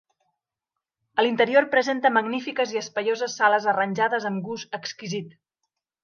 A 1.17 1.25
l'interior 1.25 1.67
presenta 1.75 2.11
magnífiques 2.15 2.73
i 2.75 2.81
espaioses 2.81 3.35
sales 3.41 3.67
arranjades 3.73 4.25
amb 4.31 4.41
gust 4.47 4.79
exquisit. 4.79 5.37